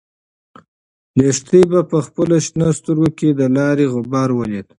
[1.17, 4.67] لښتې په خپلو شنه سترګو کې د لارې غبار ولید.